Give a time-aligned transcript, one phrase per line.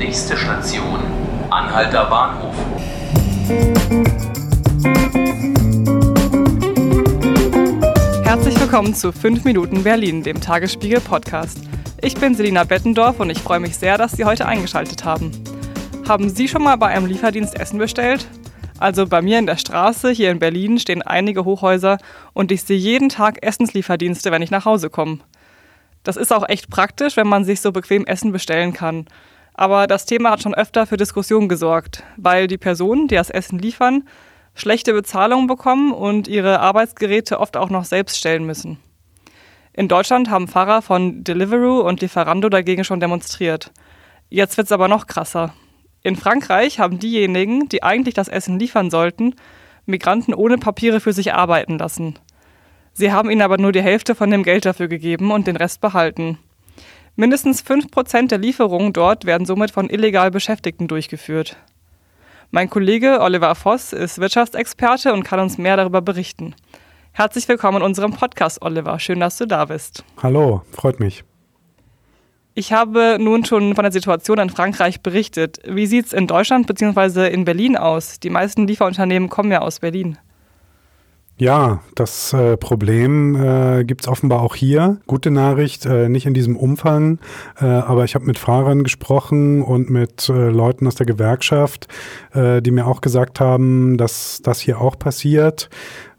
[0.00, 0.98] Nächste Station,
[1.50, 2.54] Anhalter Bahnhof.
[8.24, 11.58] Herzlich willkommen zu 5 Minuten Berlin, dem Tagesspiegel Podcast.
[12.00, 15.32] Ich bin Selina Bettendorf und ich freue mich sehr, dass Sie heute eingeschaltet haben.
[16.08, 18.26] Haben Sie schon mal bei einem Lieferdienst Essen bestellt?
[18.78, 21.98] Also bei mir in der Straße hier in Berlin stehen einige Hochhäuser
[22.32, 25.18] und ich sehe jeden Tag Essenslieferdienste, wenn ich nach Hause komme.
[26.04, 29.04] Das ist auch echt praktisch, wenn man sich so bequem Essen bestellen kann.
[29.54, 33.58] Aber das Thema hat schon öfter für Diskussionen gesorgt, weil die Personen, die das Essen
[33.58, 34.04] liefern,
[34.54, 38.78] schlechte Bezahlung bekommen und ihre Arbeitsgeräte oft auch noch selbst stellen müssen.
[39.72, 43.70] In Deutschland haben Fahrer von Deliveroo und Lieferando dagegen schon demonstriert.
[44.28, 45.54] Jetzt wird es aber noch krasser.
[46.02, 49.34] In Frankreich haben diejenigen, die eigentlich das Essen liefern sollten,
[49.86, 52.18] Migranten ohne Papiere für sich arbeiten lassen.
[52.92, 55.80] Sie haben ihnen aber nur die Hälfte von dem Geld dafür gegeben und den Rest
[55.80, 56.38] behalten.
[57.16, 61.56] Mindestens 5% der Lieferungen dort werden somit von illegal Beschäftigten durchgeführt.
[62.50, 66.54] Mein Kollege Oliver Voss ist Wirtschaftsexperte und kann uns mehr darüber berichten.
[67.12, 68.98] Herzlich willkommen in unserem Podcast, Oliver.
[68.98, 70.04] Schön, dass du da bist.
[70.22, 71.24] Hallo, freut mich.
[72.54, 75.60] Ich habe nun schon von der Situation in Frankreich berichtet.
[75.64, 77.28] Wie sieht es in Deutschland bzw.
[77.28, 78.20] in Berlin aus?
[78.20, 80.18] Die meisten Lieferunternehmen kommen ja aus Berlin.
[81.40, 84.98] Ja, das äh, Problem äh, gibt es offenbar auch hier.
[85.06, 87.18] Gute Nachricht, äh, nicht in diesem Umfang,
[87.58, 91.88] äh, aber ich habe mit Fahrern gesprochen und mit äh, Leuten aus der Gewerkschaft,
[92.34, 95.70] äh, die mir auch gesagt haben, dass das hier auch passiert.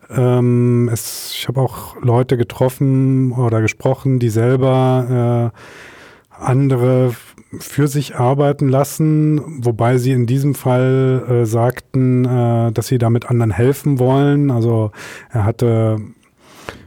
[0.10, 5.52] Ähm, es, ich habe auch Leute getroffen oder gesprochen, die selber
[6.32, 7.14] andere
[7.60, 13.30] für sich arbeiten lassen, wobei sie in diesem Fall äh, sagten, äh, dass sie damit
[13.30, 14.52] anderen helfen wollen.
[14.52, 14.92] Also
[15.30, 15.98] er hatte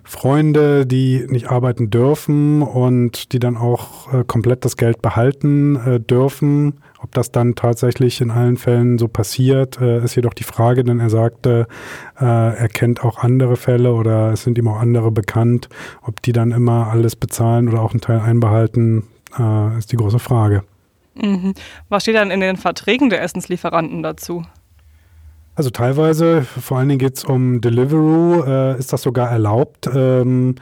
[0.06, 6.00] Freunde, die nicht arbeiten dürfen und die dann auch äh, komplett das Geld behalten äh,
[6.00, 6.74] dürfen.
[7.00, 11.00] Ob das dann tatsächlich in allen Fällen so passiert, äh, ist jedoch die Frage, denn
[11.00, 11.66] er sagte,
[12.18, 15.68] äh, er kennt auch andere Fälle oder es sind ihm auch andere bekannt.
[16.02, 19.04] Ob die dann immer alles bezahlen oder auch einen Teil einbehalten,
[19.38, 20.64] äh, ist die große Frage.
[21.14, 21.54] Mhm.
[21.88, 24.44] Was steht dann in den Verträgen der Essenslieferanten dazu?
[25.56, 29.88] Also teilweise, vor allen Dingen geht es um Deliveroo, äh, ist das sogar erlaubt.
[29.94, 30.56] Ähm,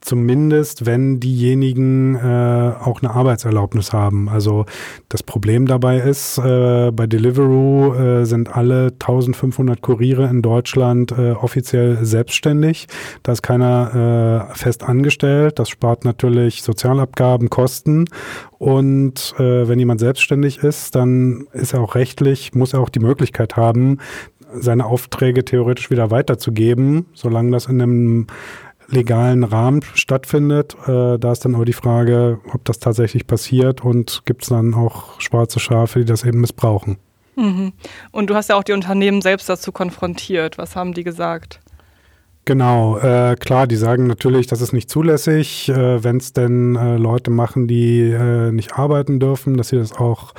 [0.00, 4.28] Zumindest, wenn diejenigen äh, auch eine Arbeitserlaubnis haben.
[4.28, 4.64] Also
[5.08, 11.32] das Problem dabei ist, äh, bei Deliveroo äh, sind alle 1500 Kuriere in Deutschland äh,
[11.32, 12.86] offiziell selbstständig.
[13.24, 15.58] Da ist keiner äh, fest angestellt.
[15.58, 18.04] Das spart natürlich Sozialabgaben, Kosten.
[18.58, 23.00] Und äh, wenn jemand selbstständig ist, dann ist er auch rechtlich, muss er auch die
[23.00, 23.98] Möglichkeit haben,
[24.52, 28.26] seine Aufträge theoretisch wieder weiterzugeben, solange das in einem
[28.88, 30.76] legalen Rahmen stattfindet.
[30.86, 34.74] Äh, da ist dann aber die Frage, ob das tatsächlich passiert und gibt es dann
[34.74, 36.98] auch schwarze Schafe, die das eben missbrauchen.
[37.36, 37.72] Mhm.
[38.10, 40.58] Und du hast ja auch die Unternehmen selbst dazu konfrontiert.
[40.58, 41.60] Was haben die gesagt?
[42.48, 46.96] Genau, äh, klar, die sagen natürlich, das ist nicht zulässig, äh, wenn es denn äh,
[46.96, 50.32] Leute machen, die äh, nicht arbeiten dürfen, dass sie das auch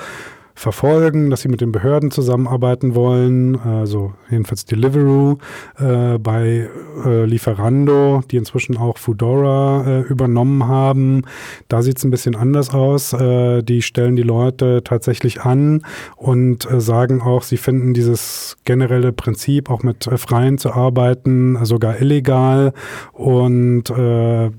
[0.60, 5.38] verfolgen, dass sie mit den Behörden zusammenarbeiten wollen, also jedenfalls Deliveroo,
[5.78, 6.68] äh, bei
[7.06, 11.22] äh, Lieferando, die inzwischen auch Foodora äh, übernommen haben.
[11.70, 13.14] Da sieht es ein bisschen anders aus.
[13.14, 15.84] Äh, die stellen die Leute tatsächlich an
[16.18, 21.58] und äh, sagen auch, sie finden dieses generelle Prinzip, auch mit äh, Freien zu arbeiten,
[21.64, 22.74] sogar illegal.
[23.14, 23.94] Und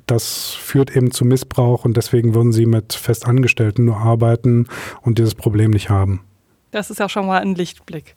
[0.07, 4.67] das führt eben zu Missbrauch und deswegen würden sie mit Festangestellten nur arbeiten
[5.03, 6.25] und dieses Problem nicht haben.
[6.71, 8.15] Das ist ja schon mal ein Lichtblick.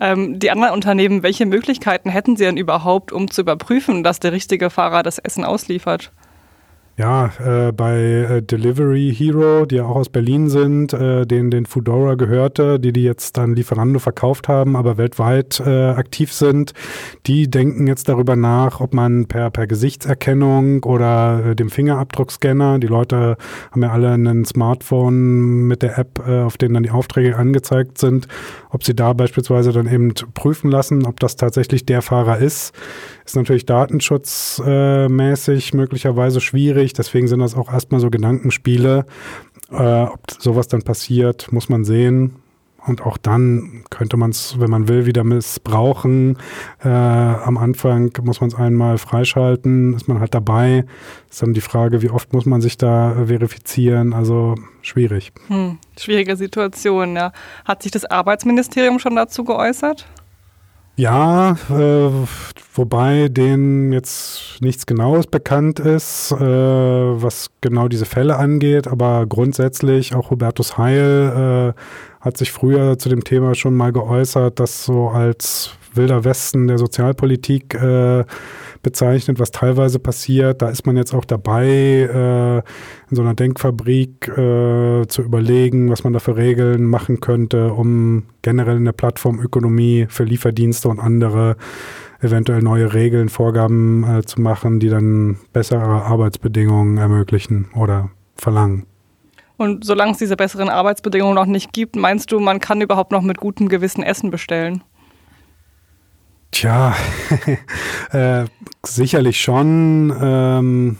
[0.00, 4.32] Ähm, die anderen Unternehmen, welche Möglichkeiten hätten sie denn überhaupt, um zu überprüfen, dass der
[4.32, 6.12] richtige Fahrer das Essen ausliefert?
[7.02, 11.66] Ja, äh, bei äh, Delivery Hero, die ja auch aus Berlin sind, äh, denen den
[11.66, 16.74] Foodora gehörte, die die jetzt dann Lieferando verkauft haben, aber weltweit äh, aktiv sind,
[17.26, 22.86] die denken jetzt darüber nach, ob man per, per Gesichtserkennung oder äh, dem Fingerabdruckscanner, die
[22.86, 23.36] Leute
[23.72, 28.28] haben ja alle ein Smartphone mit der App, auf denen dann die Aufträge angezeigt sind,
[28.70, 32.72] ob sie da beispielsweise dann eben prüfen lassen, ob das tatsächlich der Fahrer ist.
[33.24, 36.91] Ist natürlich datenschutzmäßig möglicherweise schwierig.
[36.92, 39.06] Deswegen sind das auch erstmal so Gedankenspiele.
[39.70, 42.36] Äh, ob sowas dann passiert, muss man sehen.
[42.84, 46.36] Und auch dann könnte man es, wenn man will, wieder missbrauchen.
[46.82, 50.84] Äh, am Anfang muss man es einmal freischalten, ist man halt dabei.
[51.30, 54.12] Ist dann die Frage, wie oft muss man sich da verifizieren?
[54.12, 55.32] Also schwierig.
[55.46, 57.32] Hm, schwierige Situation, ja.
[57.64, 60.08] Hat sich das Arbeitsministerium schon dazu geäußert?
[60.96, 62.10] Ja, äh,
[62.74, 70.14] wobei denen jetzt nichts Genaues bekannt ist, äh, was genau diese Fälle angeht, aber grundsätzlich
[70.14, 71.80] auch Hubertus Heil äh,
[72.20, 76.78] hat sich früher zu dem Thema schon mal geäußert, dass so als wilder Westen der
[76.78, 78.24] Sozialpolitik äh,
[78.82, 80.62] bezeichnet, was teilweise passiert.
[80.62, 82.58] Da ist man jetzt auch dabei, äh,
[83.10, 88.24] in so einer Denkfabrik äh, zu überlegen, was man da für Regeln machen könnte, um
[88.42, 91.56] generell in der Plattformökonomie für Lieferdienste und andere
[92.20, 98.86] eventuell neue Regeln, Vorgaben äh, zu machen, die dann bessere Arbeitsbedingungen ermöglichen oder verlangen.
[99.56, 103.22] Und solange es diese besseren Arbeitsbedingungen noch nicht gibt, meinst du, man kann überhaupt noch
[103.22, 104.82] mit gutem Gewissen Essen bestellen?
[106.52, 106.94] Tja,
[108.12, 108.44] äh,
[108.84, 110.14] sicherlich schon.
[110.20, 110.98] Ähm,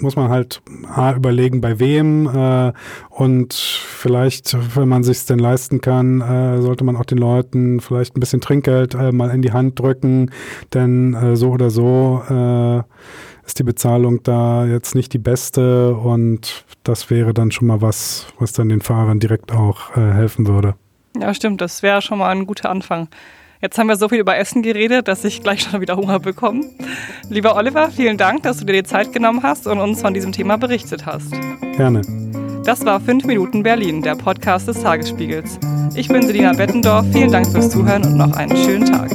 [0.00, 0.62] muss man halt
[0.94, 2.72] A, überlegen, bei wem äh,
[3.10, 8.16] und vielleicht, wenn man sich denn leisten kann, äh, sollte man auch den Leuten vielleicht
[8.16, 10.30] ein bisschen Trinkgeld äh, mal in die Hand drücken,
[10.72, 12.78] denn äh, so oder so äh,
[13.44, 18.28] ist die Bezahlung da jetzt nicht die beste und das wäre dann schon mal was,
[18.38, 20.74] was dann den Fahrern direkt auch äh, helfen würde.
[21.20, 23.08] Ja, stimmt, das wäre schon mal ein guter Anfang.
[23.62, 26.64] Jetzt haben wir so viel über Essen geredet, dass ich gleich schon wieder Hunger bekomme.
[27.28, 30.32] Lieber Oliver, vielen Dank, dass du dir die Zeit genommen hast und uns von diesem
[30.32, 31.30] Thema berichtet hast.
[31.76, 32.00] Gerne.
[32.64, 35.60] Das war 5 Minuten Berlin, der Podcast des Tagesspiegels.
[35.94, 37.06] Ich bin Selina Bettendorf.
[37.12, 39.12] Vielen Dank fürs Zuhören und noch einen schönen Tag.